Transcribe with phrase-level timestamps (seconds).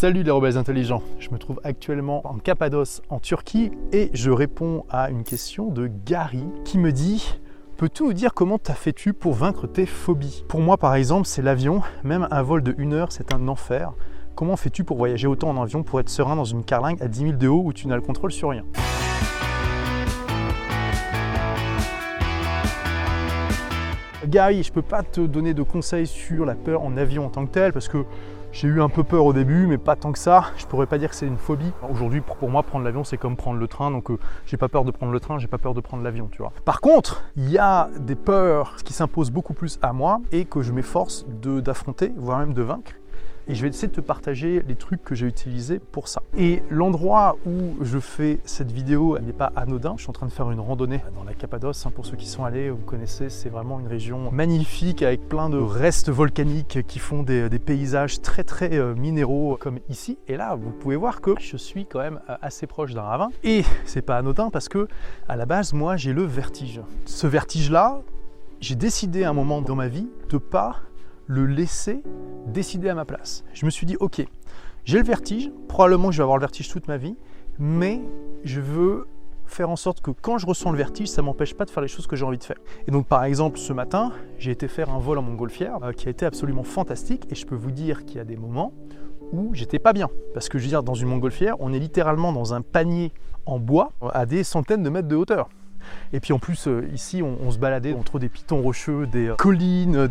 [0.00, 4.86] Salut les rebelles intelligents, je me trouve actuellement en Cappadoce en Turquie et je réponds
[4.88, 7.38] à une question de Gary qui me dit
[7.76, 10.42] Peux-tu nous dire comment t'as fait-tu pour vaincre tes phobies?
[10.48, 13.92] Pour moi par exemple c'est l'avion, même un vol de une heure c'est un enfer.
[14.34, 17.20] Comment fais-tu pour voyager autant en avion pour être serein dans une carlingue à 10
[17.20, 18.64] 000 de haut où tu n'as le contrôle sur rien?
[24.26, 27.44] Gary, je peux pas te donner de conseils sur la peur en avion en tant
[27.44, 28.06] que tel parce que
[28.52, 30.46] j'ai eu un peu peur au début, mais pas tant que ça.
[30.56, 31.72] Je pourrais pas dire que c'est une phobie.
[31.88, 33.90] Aujourd'hui, pour moi, prendre l'avion, c'est comme prendre le train.
[33.90, 36.28] Donc, euh, j'ai pas peur de prendre le train, j'ai pas peur de prendre l'avion,
[36.32, 36.52] tu vois.
[36.64, 40.62] Par contre, il y a des peurs qui s'imposent beaucoup plus à moi et que
[40.62, 42.92] je m'efforce d'affronter, voire même de vaincre
[43.50, 46.22] et je vais essayer de te partager les trucs que j'ai utilisés pour ça.
[46.38, 49.94] Et l'endroit où je fais cette vidéo n'est pas anodin.
[49.96, 51.84] Je suis en train de faire une randonnée dans la Cappadoce.
[51.84, 55.50] Hein, pour ceux qui sont allés, vous connaissez, c'est vraiment une région magnifique avec plein
[55.50, 60.16] de restes volcaniques qui font des, paysages très très euh, minéraux comme ici.
[60.28, 63.30] Et là, vous pouvez voir que je suis quand même euh, assez proche d'un ravin.
[63.42, 64.86] Et c'est pas anodin parce que
[65.28, 66.82] à la base, moi, j'ai le vertige.
[67.04, 68.00] Ce vertige-là,
[68.60, 70.76] j'ai décidé à un moment dans ma vie de pas
[71.30, 72.02] le laisser
[72.50, 73.44] décider à ma place.
[73.54, 74.24] Je me suis dit, ok,
[74.84, 77.16] j'ai le vertige, probablement je vais avoir le vertige toute ma vie,
[77.58, 78.00] mais
[78.44, 79.06] je veux
[79.46, 81.88] faire en sorte que quand je ressens le vertige, ça m'empêche pas de faire les
[81.88, 82.58] choses que j'ai envie de faire.
[82.86, 86.06] Et donc par exemple ce matin, j'ai été faire un vol en montgolfière euh, qui
[86.06, 88.72] a été absolument fantastique et je peux vous dire qu'il y a des moments
[89.32, 90.08] où j'étais pas bien.
[90.34, 93.12] Parce que je veux dire, dans une montgolfière, on est littéralement dans un panier
[93.46, 95.48] en bois à des centaines de mètres de hauteur.
[96.12, 99.34] Et puis en plus, euh, ici, on, se baladait entre des pitons rocheux, des euh,
[99.34, 100.10] collines,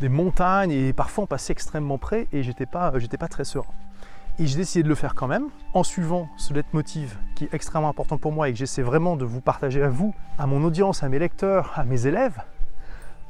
[0.00, 3.72] des montagnes et parfois on passait extrêmement près et j'étais pas, j'étais pas très serein.
[4.38, 7.88] Et j'ai décidé de le faire quand même en suivant ce leitmotiv qui est extrêmement
[7.88, 11.02] important pour moi et que j'essaie vraiment de vous partager à vous, à mon audience,
[11.02, 12.40] à mes lecteurs, à mes élèves,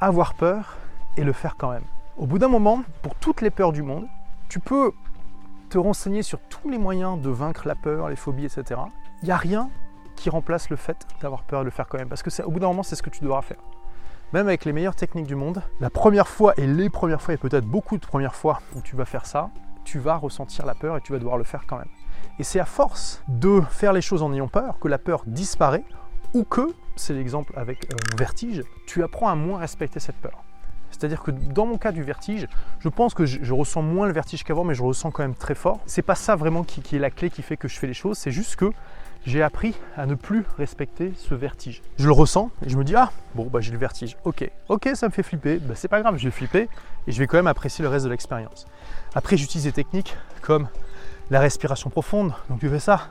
[0.01, 0.77] avoir peur
[1.17, 1.85] et le faire quand même.
[2.19, 4.07] Au bout d'un moment, pour toutes les peurs du monde,
[4.51, 4.93] tu peux
[5.71, 8.81] te renseigner sur tous les moyens de vaincre la peur, les phobies, etc.
[9.23, 9.71] Il n'y a rien
[10.17, 12.09] qui remplace le fait d'avoir peur et de le faire quand même.
[12.09, 13.59] Parce que au bout d'un moment, c'est ce que tu devras faire
[14.33, 17.37] même avec les meilleures techniques du monde, la première fois et les premières fois, et
[17.37, 19.51] peut-être beaucoup de premières fois où tu vas faire ça,
[19.85, 21.89] tu vas ressentir la peur et tu vas devoir le faire quand même.
[22.39, 25.85] Et c'est à force de faire les choses en ayant peur que la peur disparaît
[26.35, 30.45] ou que, c'est l'exemple avec euh, vertige, tu apprends à moins respecter cette peur.
[30.91, 32.49] C'est-à-dire que dans mon cas du vertige,
[32.81, 35.55] je pense que je, ressens moins le vertige qu'avant, mais je ressens quand même très
[35.55, 35.81] fort.
[35.87, 38.19] C'est pas ça vraiment qui, est la clé qui fait que je fais les choses,
[38.19, 38.73] c'est juste que
[39.29, 41.83] j'ai appris à ne plus respecter ce vertige.
[41.99, 44.17] Je le ressens et je me dis ah bon bah j'ai le vertige.
[44.25, 46.69] Ok, ok ça me fait flipper, bah, c'est pas grave, je vais flipper
[47.07, 48.67] et je vais quand même apprécier le reste de l'expérience.
[49.15, 50.69] Après j'utilise des techniques comme
[51.31, 53.11] la respiration profonde, donc tu fais ça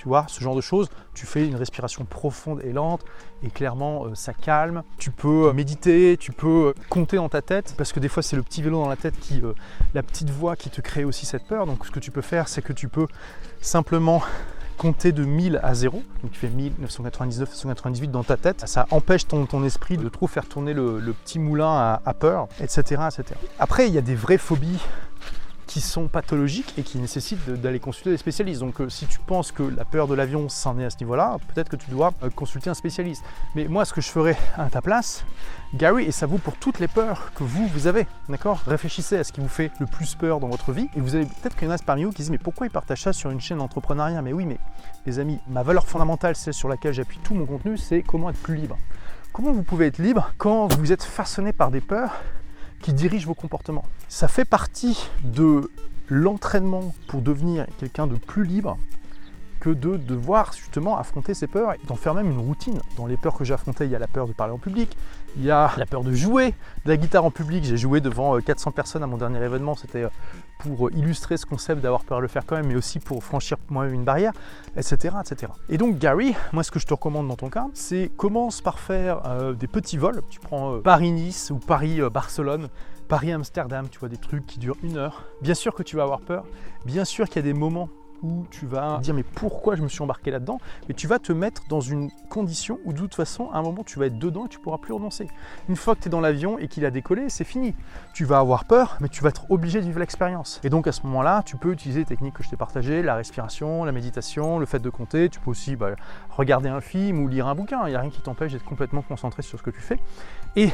[0.00, 0.88] tu vois, ce genre de choses.
[1.12, 3.04] Tu fais une respiration profonde et lente
[3.42, 4.82] et clairement euh, ça calme.
[4.96, 8.22] Tu peux euh, méditer, tu peux euh, compter dans ta tête parce que des fois
[8.22, 9.42] c'est le petit vélo dans la tête qui,
[9.92, 11.66] la petite voix qui te crée aussi cette peur.
[11.66, 13.08] Donc ce que tu peux faire, c'est que tu peux
[13.60, 14.22] simplement
[14.78, 19.26] compter de 1000 à 0, donc tu fais 1999, 998 dans ta tête, ça empêche
[19.26, 23.38] ton, esprit de trop faire tourner le, petit moulin à, à peur, etc., etc.
[23.58, 24.80] Après, il y a des vraies phobies
[25.70, 28.60] qui sont pathologiques et qui nécessitent d'aller consulter des spécialistes.
[28.60, 31.36] Donc euh, si tu penses que la peur de l'avion s'en est à ce niveau-là,
[31.54, 33.22] peut-être que tu dois euh, consulter un spécialiste.
[33.54, 35.24] Mais moi, ce que je ferais à ta place,
[35.72, 38.60] Gary, et ça vaut pour toutes les peurs que vous, vous avez, d'accord?
[38.66, 41.24] Réfléchissez à ce qui vous fait le plus peur dans votre vie et vous avez
[41.24, 43.30] peut-être qu'il y en a parmi vous qui disent mais pourquoi ils partagent ça sur
[43.30, 44.22] une chaîne d'entrepreneuriat?
[44.22, 44.58] Mais oui, mais
[45.06, 48.42] les amis, ma valeur fondamentale, celle sur laquelle j'appuie tout mon contenu, c'est comment être
[48.42, 48.76] plus libre.
[49.32, 52.10] Comment vous pouvez être libre quand vous êtes façonné par des peurs
[52.80, 53.84] qui dirige vos comportements.
[54.08, 55.70] Ça fait partie de
[56.08, 58.78] l'entraînement pour devenir quelqu'un de plus libre
[59.60, 62.80] que de devoir justement affronter ses peurs et d'en faire même une routine.
[62.96, 64.96] Dans les peurs que j'ai affrontées, il y a la peur de parler en public,
[65.36, 66.54] il y a la peur de jouer
[66.84, 67.62] de la guitare en public.
[67.64, 70.08] J'ai joué devant 400 euh, personnes à mon dernier événement, c'était euh,
[70.58, 73.22] pour euh, illustrer ce concept d'avoir peur de le faire quand même, mais aussi pour
[73.22, 74.32] franchir moi-même une barrière,
[74.76, 75.52] etc., etc.
[75.68, 78.80] Et donc Gary, moi ce que je te recommande dans ton cas, c'est commence par
[78.80, 80.22] faire des petits vols.
[80.30, 82.68] Tu prends Paris-Nice ou Paris-Barcelone.
[83.08, 85.24] Paris-Amsterdam, tu vois, des trucs qui durent une heure.
[85.42, 86.44] Bien sûr que tu vas avoir peur,
[86.84, 87.88] bien sûr qu'il y a des moments
[88.22, 90.58] où tu vas dire mais pourquoi je me suis embarqué là-dedans?
[90.88, 93.84] Mais tu vas te mettre dans une condition où de toute façon, à un moment,
[93.84, 95.28] tu vas être dedans et tu pourras plus renoncer.
[95.68, 97.74] Une fois que tu es dans l'avion et qu'il a décollé, c'est fini.
[98.14, 100.60] Tu vas avoir peur, mais tu vas être obligé de vivre l'expérience.
[100.64, 103.14] Et donc à ce moment-là, tu peux utiliser les techniques que je t'ai partagées, la
[103.14, 105.28] respiration, la méditation, le fait de compter.
[105.28, 105.90] Tu peux aussi bah,
[106.30, 107.82] regarder un film ou lire un bouquin.
[107.86, 109.98] Il n'y a rien qui t'empêche d'être complètement concentré sur ce que tu fais.
[110.56, 110.70] Et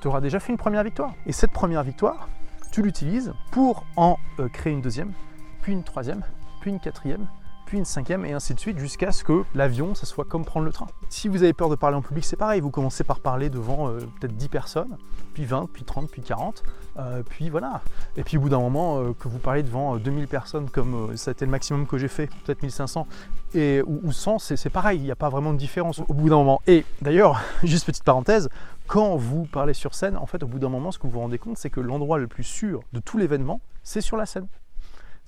[0.00, 1.14] tu auras déjà fait une première victoire.
[1.26, 2.28] Et cette première victoire,
[2.72, 5.12] tu l'utilises pour en euh, créer une deuxième,
[5.60, 6.22] puis une troisième,
[6.62, 7.26] puis une quatrième,
[7.66, 10.64] puis une cinquième et ainsi de suite jusqu'à ce que l'avion, ça soit comme prendre
[10.64, 10.86] le train.
[11.08, 13.88] Si vous avez peur de parler en public, c'est pareil, vous commencez par parler devant
[13.88, 14.96] euh, peut-être 10 personnes,
[15.34, 16.62] puis 20, puis 30, puis 40,
[16.98, 17.80] euh, puis voilà.
[18.16, 21.30] Et puis au bout d'un moment, euh, que vous parlez devant 2000 personnes comme ça
[21.30, 23.08] a été le maximum que j'ai fait, peut-être 1500,
[23.54, 26.28] et, ou, ou 100, c'est pareil, il n'y a pas vraiment de différence au bout
[26.28, 26.62] d'un moment.
[26.68, 28.48] Et d'ailleurs, juste petite parenthèse,
[28.86, 31.20] quand vous parlez sur scène, en fait, au bout d'un moment, ce que vous vous
[31.20, 34.46] rendez compte, c'est que l'endroit le plus sûr de tout l'événement, c'est sur la scène.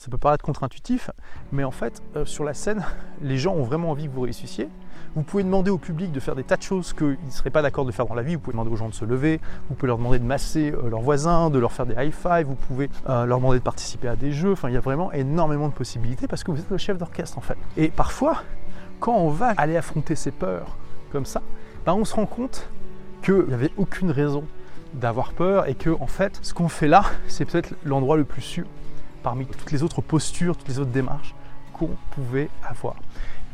[0.04, 1.10] Ça peut paraître contre-intuitif,
[1.50, 2.84] mais en fait, euh, sur la scène,
[3.22, 4.68] les gens ont vraiment envie que vous réussissiez.
[5.16, 7.62] Vous pouvez demander au public de faire des tas de choses qu'ils ne seraient pas
[7.62, 8.34] d'accord de faire dans la vie.
[8.34, 9.40] Vous pouvez demander aux gens de se lever,
[9.70, 12.44] vous pouvez leur demander de masser euh, leurs voisins, de leur faire des high five,
[12.46, 14.52] vous pouvez euh, leur demander de participer à des jeux.
[14.52, 17.38] Enfin, il y a vraiment énormément de possibilités parce que vous êtes le chef d'orchestre
[17.38, 17.56] en fait.
[17.78, 18.42] Et parfois,
[19.00, 20.76] quand on va aller affronter ses peurs
[21.12, 21.40] comme ça,
[21.86, 22.68] ben, on se rend compte
[23.22, 24.44] qu'il n'y avait aucune raison
[24.92, 28.42] d'avoir peur et que en fait, ce qu'on fait là, c'est peut-être l'endroit le plus
[28.42, 28.66] sûr
[29.24, 31.34] parmi toutes les autres postures, toutes les autres démarches
[31.72, 32.94] qu'on pouvait avoir.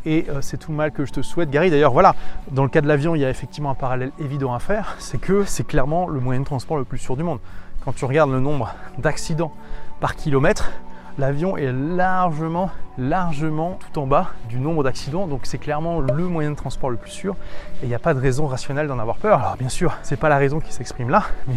[0.04, 1.70] Et euh, c'est tout le mal que je te souhaite, Gary.
[1.70, 2.14] D'ailleurs, voilà,
[2.50, 5.18] dans le cas de l'avion, il y a effectivement un parallèle évident à faire, c'est
[5.18, 7.38] que c'est clairement le moyen de transport le plus sûr du monde.
[7.84, 9.52] Quand tu regardes le nombre d'accidents
[10.00, 10.70] par kilomètre,
[11.18, 15.26] l'avion est largement, largement tout en bas du nombre d'accidents.
[15.26, 17.36] Donc c'est clairement le moyen de transport le plus sûr.
[17.82, 19.38] Et il n'y a pas de raison rationnelle d'en avoir peur.
[19.38, 21.56] Alors bien sûr, c'est pas la raison qui s'exprime là, mais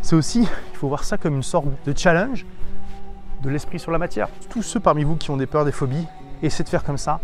[0.00, 2.44] c'est aussi, il faut voir ça comme une sorte de challenge
[3.42, 4.28] de l'esprit sur la matière.
[4.50, 6.06] Tous ceux parmi vous qui ont des peurs, des phobies,
[6.42, 7.20] essayez de faire comme ça.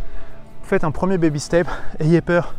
[0.63, 1.67] Faites un premier baby step,
[2.01, 2.55] ayez peur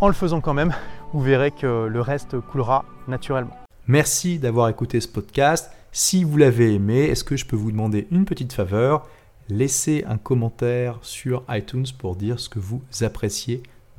[0.00, 0.72] en le faisant quand même.
[1.12, 3.56] Vous verrez que le reste coulera naturellement.
[3.86, 5.70] Merci d'avoir écouté ce podcast.
[5.92, 9.06] Si vous l'avez aimé, est-ce que je peux vous demander une petite faveur?
[9.48, 13.62] Laissez un commentaire sur iTunes pour dire ce que vous appréciez